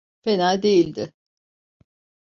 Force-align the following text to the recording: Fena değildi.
Fena 0.21 0.63
değildi. 0.63 1.13